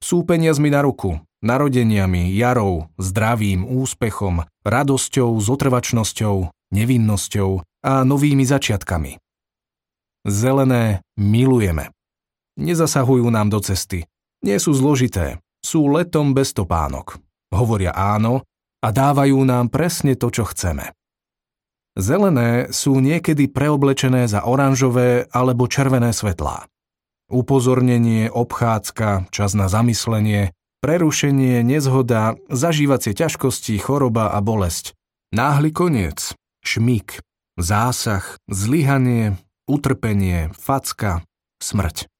Sú 0.00 0.24
peniazmi 0.24 0.68
na 0.68 0.84
ruku, 0.84 1.16
narodeniami, 1.40 2.32
jarou, 2.36 2.92
zdravím, 3.00 3.64
úspechom, 3.64 4.44
radosťou, 4.64 5.32
zotrvačnosťou, 5.40 6.36
nevinnosťou 6.72 7.50
a 7.84 7.92
novými 8.04 8.44
začiatkami. 8.44 9.16
Zelené 10.24 11.04
milujeme. 11.20 11.92
Nezasahujú 12.56 13.28
nám 13.28 13.52
do 13.52 13.60
cesty. 13.60 14.08
Nie 14.40 14.56
sú 14.60 14.72
zložité. 14.72 15.40
Sú 15.64 15.88
letom 15.88 16.36
bez 16.36 16.52
topánok. 16.52 17.23
Hovoria 17.54 17.94
áno 17.94 18.42
a 18.82 18.88
dávajú 18.90 19.38
nám 19.46 19.70
presne 19.70 20.18
to, 20.18 20.28
čo 20.34 20.44
chceme. 20.50 20.90
Zelené 21.94 22.74
sú 22.74 22.98
niekedy 22.98 23.46
preoblečené 23.46 24.26
za 24.26 24.42
oranžové 24.42 25.30
alebo 25.30 25.70
červené 25.70 26.10
svetlá. 26.10 26.66
Upozornenie, 27.30 28.26
obchádzka, 28.34 29.30
čas 29.30 29.54
na 29.54 29.70
zamyslenie, 29.70 30.50
prerušenie, 30.82 31.62
nezhoda, 31.62 32.34
zažívacie 32.50 33.14
ťažkosti, 33.14 33.78
choroba 33.78 34.34
a 34.34 34.42
bolesť. 34.42 34.92
Náhly 35.30 35.70
koniec, 35.70 36.34
šmík, 36.66 37.22
zásah, 37.56 38.26
zlyhanie, 38.50 39.38
utrpenie, 39.70 40.50
facka, 40.58 41.22
smrť. 41.62 42.10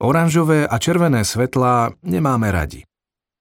Oranžové 0.00 0.68
a 0.68 0.76
červené 0.76 1.24
svetlá 1.24 1.96
nemáme 2.04 2.52
radi. 2.52 2.84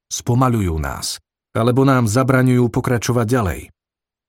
Spomaľujú 0.09 0.75
nás, 0.81 1.21
alebo 1.53 1.85
nám 1.85 2.09
zabraňujú 2.09 2.67
pokračovať 2.69 3.25
ďalej. 3.29 3.61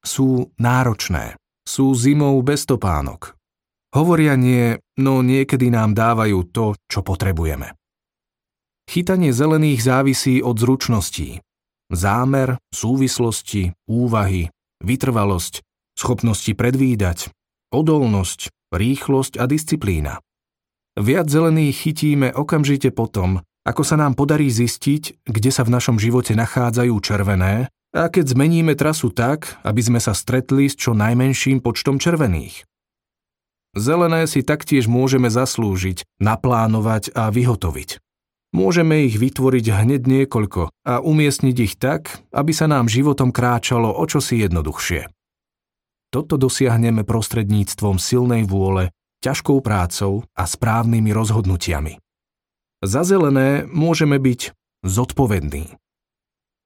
Sú 0.00 0.52
náročné, 0.56 1.37
sú 1.64 1.92
zimou 1.96 2.40
bez 2.40 2.64
topánok. 2.64 3.37
Hovoria 3.90 4.38
nie, 4.38 4.78
no 5.02 5.20
niekedy 5.20 5.66
nám 5.68 5.99
dávajú 5.99 6.46
to, 6.54 6.78
čo 6.87 7.02
potrebujeme. 7.02 7.75
Chytanie 8.87 9.34
zelených 9.34 9.82
závisí 9.82 10.42
od 10.42 10.58
zručností. 10.58 11.42
Zámer, 11.90 12.58
súvislosti, 12.70 13.75
úvahy, 13.90 14.50
vytrvalosť, 14.78 15.62
schopnosti 15.99 16.54
predvídať, 16.54 17.34
odolnosť, 17.75 18.50
rýchlosť 18.70 19.42
a 19.42 19.44
disciplína. 19.50 20.14
Viac 20.99 21.26
zelených 21.26 21.76
chytíme 21.87 22.28
okamžite 22.30 22.94
potom, 22.94 23.42
ako 23.64 23.83
sa 23.85 23.97
nám 24.00 24.17
podarí 24.17 24.49
zistiť, 24.49 25.26
kde 25.29 25.50
sa 25.52 25.62
v 25.67 25.73
našom 25.76 26.00
živote 26.00 26.33
nachádzajú 26.33 26.95
červené 27.05 27.69
a 27.93 28.07
keď 28.09 28.33
zmeníme 28.33 28.73
trasu 28.79 29.11
tak, 29.11 29.61
aby 29.67 29.83
sme 29.83 30.00
sa 30.00 30.14
stretli 30.14 30.71
s 30.71 30.79
čo 30.79 30.95
najmenším 30.97 31.61
počtom 31.61 31.99
červených. 31.99 32.64
Zelené 33.76 34.26
si 34.26 34.43
taktiež 34.43 34.90
môžeme 34.90 35.31
zaslúžiť, 35.31 36.02
naplánovať 36.19 37.14
a 37.14 37.31
vyhotoviť. 37.31 38.02
Môžeme 38.50 39.07
ich 39.07 39.14
vytvoriť 39.14 39.67
hneď 39.71 40.02
niekoľko 40.11 40.75
a 40.83 40.99
umiestniť 40.99 41.57
ich 41.62 41.79
tak, 41.79 42.19
aby 42.35 42.50
sa 42.50 42.67
nám 42.67 42.90
životom 42.90 43.31
kráčalo 43.31 43.95
o 43.95 44.02
čosi 44.11 44.43
jednoduchšie. 44.43 45.07
Toto 46.11 46.35
dosiahneme 46.35 47.07
prostredníctvom 47.07 48.02
silnej 48.02 48.43
vôle, 48.43 48.90
ťažkou 49.23 49.62
prácou 49.62 50.26
a 50.35 50.50
správnymi 50.50 51.14
rozhodnutiami. 51.14 52.02
Za 52.80 53.04
zelené 53.04 53.68
môžeme 53.68 54.16
byť 54.16 54.56
zodpovední. 54.88 55.76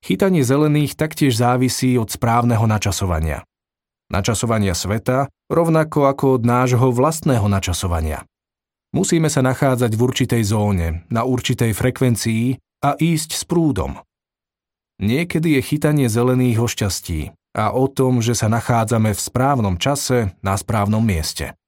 Chytanie 0.05 0.47
zelených 0.47 0.95
taktiež 0.95 1.35
závisí 1.35 1.99
od 1.99 2.13
správneho 2.13 2.69
načasovania. 2.71 3.43
Načasovania 4.13 4.77
sveta, 4.79 5.33
rovnako 5.51 6.07
ako 6.07 6.39
od 6.39 6.43
nášho 6.47 6.93
vlastného 6.95 7.51
načasovania. 7.51 8.23
Musíme 8.95 9.27
sa 9.27 9.43
nachádzať 9.43 9.91
v 9.97 10.01
určitej 10.07 10.43
zóne, 10.47 11.03
na 11.11 11.27
určitej 11.27 11.75
frekvencii 11.75 12.63
a 12.87 12.95
ísť 12.95 13.31
s 13.35 13.43
prúdom. 13.43 13.99
Niekedy 15.03 15.59
je 15.59 15.67
chytanie 15.67 16.07
zelených 16.07 16.63
o 16.63 16.69
šťastí 16.71 17.35
a 17.59 17.75
o 17.75 17.91
tom, 17.91 18.23
že 18.23 18.39
sa 18.39 18.47
nachádzame 18.47 19.11
v 19.11 19.19
správnom 19.19 19.83
čase 19.83 20.39
na 20.47 20.55
správnom 20.55 21.03
mieste. 21.03 21.59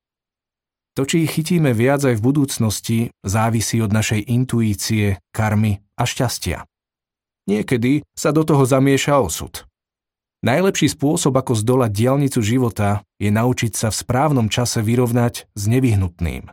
To, 0.96 1.04
či 1.04 1.28
ich 1.28 1.36
chytíme 1.36 1.76
viac 1.76 2.08
aj 2.08 2.16
v 2.16 2.24
budúcnosti, 2.24 2.98
závisí 3.20 3.84
od 3.84 3.92
našej 3.92 4.32
intuície, 4.32 5.20
karmy 5.28 5.84
a 6.00 6.08
šťastia. 6.08 6.64
Niekedy 7.46 8.02
sa 8.16 8.32
do 8.32 8.42
toho 8.42 8.64
zamieša 8.64 9.20
osud. 9.20 9.68
Najlepší 10.40 10.92
spôsob, 10.92 11.36
ako 11.36 11.52
zdolať 11.56 11.90
diálnicu 11.92 12.40
života, 12.40 13.04
je 13.20 13.28
naučiť 13.28 13.72
sa 13.76 13.88
v 13.92 13.98
správnom 14.02 14.48
čase 14.48 14.80
vyrovnať 14.80 15.48
s 15.52 15.62
nevyhnutným. 15.68 16.48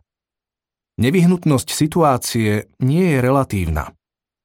Nevyhnutnosť 1.01 1.67
situácie 1.73 2.69
nie 2.77 3.05
je 3.15 3.17
relatívna. 3.17 3.97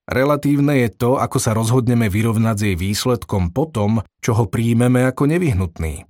Relatívne 0.09 0.89
je 0.89 0.89
to, 0.89 1.21
ako 1.21 1.37
sa 1.37 1.53
rozhodneme 1.53 2.09
vyrovnať 2.09 2.57
s 2.57 2.65
jej 2.65 2.77
výsledkom 2.81 3.53
potom, 3.53 4.01
čo 4.25 4.33
ho 4.33 4.49
príjmeme 4.49 5.05
ako 5.05 5.29
nevyhnutný. 5.29 6.08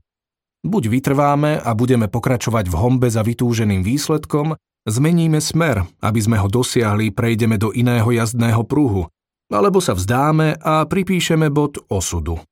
Buď 0.67 0.91
vytrváme 0.91 1.62
a 1.62 1.71
budeme 1.75 2.11
pokračovať 2.11 2.67
v 2.67 2.75
hombe 2.75 3.09
za 3.11 3.23
vytúženým 3.23 3.87
výsledkom, 3.87 4.59
zmeníme 4.88 5.38
smer, 5.38 5.87
aby 6.03 6.21
sme 6.23 6.37
ho 6.38 6.50
dosiahli, 6.50 7.15
prejdeme 7.15 7.59
do 7.59 7.71
iného 7.71 8.11
jazdného 8.11 8.67
pruhu, 8.67 9.06
alebo 9.49 9.78
sa 9.78 9.95
vzdáme 9.95 10.59
a 10.59 10.82
pripíšeme 10.85 11.47
bod 11.49 11.78
osudu. 11.87 12.43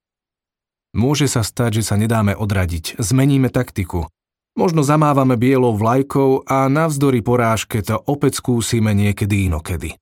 Môže 0.97 1.29
sa 1.29 1.43
stať, 1.45 1.83
že 1.83 1.93
sa 1.93 2.01
nedáme 2.01 2.33
odradiť, 2.33 2.97
zmeníme 2.97 3.53
taktiku, 3.53 4.09
Možno 4.57 4.81
zamávame 4.81 5.37
bielou 5.37 5.77
vlajkou 5.77 6.49
a 6.49 6.65
navzdory 6.73 7.21
porážke 7.21 7.85
to 7.85 8.01
opäť 8.09 8.41
skúsime 8.41 8.97
niekedy 8.97 9.53
inokedy. 9.53 10.01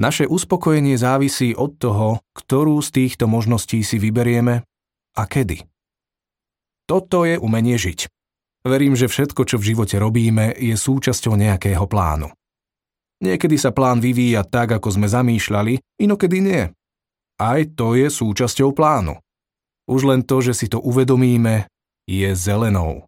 Naše 0.00 0.24
uspokojenie 0.24 0.96
závisí 0.96 1.52
od 1.52 1.76
toho, 1.76 2.24
ktorú 2.32 2.80
z 2.80 2.88
týchto 2.96 3.28
možností 3.28 3.84
si 3.84 4.00
vyberieme 4.00 4.64
a 5.20 5.22
kedy. 5.28 5.68
Toto 6.88 7.28
je 7.28 7.36
umenie 7.36 7.76
žiť. 7.76 8.08
Verím, 8.64 8.96
že 8.96 9.12
všetko, 9.12 9.44
čo 9.44 9.60
v 9.60 9.76
živote 9.76 10.00
robíme, 10.00 10.56
je 10.56 10.72
súčasťou 10.72 11.36
nejakého 11.36 11.84
plánu. 11.84 12.32
Niekedy 13.20 13.60
sa 13.60 13.76
plán 13.76 14.00
vyvíja 14.00 14.40
tak, 14.48 14.72
ako 14.72 14.96
sme 14.96 15.04
zamýšľali, 15.04 16.00
inokedy 16.00 16.38
nie. 16.40 16.62
Aj 17.36 17.60
to 17.76 17.92
je 17.92 18.08
súčasťou 18.08 18.72
plánu. 18.72 19.20
Už 19.84 20.00
len 20.08 20.24
to, 20.24 20.40
že 20.40 20.56
si 20.56 20.66
to 20.72 20.80
uvedomíme, 20.80 21.68
je 22.08 22.32
zelenou. 22.32 23.04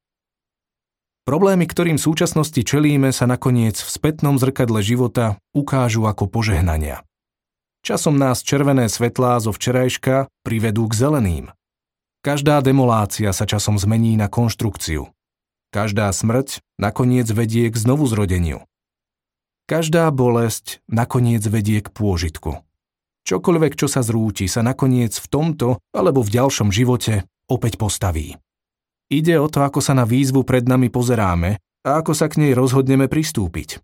Problémy, 1.25 1.65
ktorým 1.65 1.97
v 1.97 2.07
súčasnosti 2.11 2.61
čelíme, 2.61 3.15
sa 3.17 3.25
nakoniec 3.25 3.81
v 3.81 3.91
spätnom 3.91 4.37
zrkadle 4.37 4.85
života 4.85 5.41
ukážu 5.57 6.05
ako 6.05 6.29
požehnania. 6.29 7.07
Časom 7.81 8.21
nás 8.21 8.45
červené 8.45 8.93
svetlá 8.93 9.41
zo 9.41 9.57
včerajška 9.57 10.29
privedú 10.45 10.85
k 10.91 10.97
zeleným. 10.97 11.47
Každá 12.21 12.61
demolácia 12.61 13.33
sa 13.33 13.49
časom 13.49 13.81
zmení 13.81 14.13
na 14.13 14.29
konštrukciu. 14.29 15.09
Každá 15.73 16.13
smrť 16.13 16.61
nakoniec 16.77 17.25
vedie 17.33 17.73
k 17.73 17.77
znovuzrodeniu. 17.81 18.61
Každá 19.65 20.05
bolesť 20.13 20.85
nakoniec 20.85 21.41
vedie 21.49 21.81
k 21.81 21.89
pôžitku. 21.89 22.61
Čokoľvek, 23.25 23.73
čo 23.73 23.89
sa 23.89 24.05
zrúti, 24.05 24.53
sa 24.53 24.61
nakoniec 24.61 25.17
v 25.17 25.27
tomto 25.33 25.81
alebo 25.97 26.21
v 26.21 26.29
ďalšom 26.37 26.69
živote 26.69 27.25
opäť 27.49 27.81
postaví. 27.81 28.37
Ide 29.09 29.41
o 29.41 29.49
to, 29.49 29.65
ako 29.65 29.81
sa 29.81 29.97
na 29.97 30.05
výzvu 30.05 30.45
pred 30.45 30.69
nami 30.69 30.93
pozeráme 30.93 31.57
a 31.57 31.91
ako 32.05 32.13
sa 32.13 32.29
k 32.29 32.45
nej 32.45 32.53
rozhodneme 32.53 33.09
pristúpiť. 33.09 33.81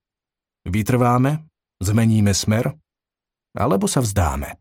Vytrváme, 0.68 1.40
zmeníme 1.80 2.36
smer, 2.36 2.68
alebo 3.56 3.88
sa 3.88 4.04
vzdáme. 4.04 4.60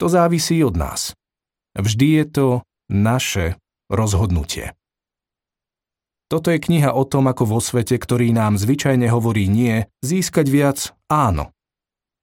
To 0.00 0.08
závisí 0.08 0.64
od 0.64 0.80
nás. 0.80 1.12
Vždy 1.72 2.08
je 2.20 2.24
to 2.28 2.46
naše 2.92 3.56
rozhodnutie. 3.88 4.76
Toto 6.32 6.48
je 6.48 6.56
kniha 6.56 6.96
o 6.96 7.04
tom, 7.04 7.28
ako 7.28 7.44
vo 7.44 7.60
svete, 7.60 8.00
ktorý 8.00 8.32
nám 8.32 8.56
zvyčajne 8.56 9.04
hovorí 9.12 9.52
nie, 9.52 9.84
získať 10.00 10.46
viac 10.48 10.78
áno. 11.12 11.52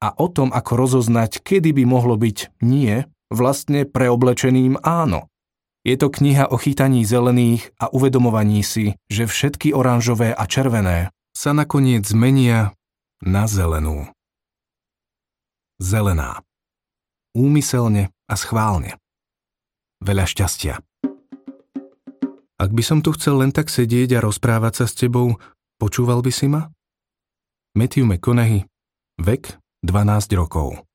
A 0.01 0.15
o 0.17 0.27
tom, 0.31 0.49
ako 0.49 0.81
rozoznať, 0.81 1.45
kedy 1.45 1.77
by 1.77 1.83
mohlo 1.85 2.17
byť 2.17 2.57
nie, 2.65 3.05
vlastne 3.29 3.85
preoblečeným 3.85 4.81
áno. 4.81 5.29
Je 5.85 5.93
to 5.95 6.09
kniha 6.09 6.49
o 6.49 6.57
chytaní 6.57 7.05
zelených 7.05 7.69
a 7.77 7.93
uvedomovaní 7.93 8.65
si, 8.65 8.97
že 9.13 9.29
všetky 9.29 9.77
oranžové 9.77 10.33
a 10.33 10.43
červené 10.49 11.13
sa 11.31 11.53
nakoniec 11.53 12.03
zmenia 12.03 12.73
na 13.21 13.45
zelenú. 13.45 14.09
Zelená. 15.79 16.43
Úmyselne 17.37 18.11
a 18.27 18.35
schválne. 18.35 18.99
Veľa 19.99 20.25
šťastia. 20.25 20.79
Ak 22.59 22.71
by 22.75 22.83
som 22.83 22.99
tu 22.99 23.15
chcel 23.15 23.39
len 23.39 23.51
tak 23.55 23.71
sedieť 23.71 24.19
a 24.19 24.23
rozprávať 24.23 24.83
sa 24.83 24.85
s 24.87 24.95
tebou, 24.95 25.39
počúval 25.79 26.19
by 26.19 26.31
si 26.31 26.47
ma? 26.51 26.71
Matthew 27.75 28.03
McConaughey, 28.07 28.67
vek 29.19 29.59
12 29.83 30.39
rokov. 30.39 30.88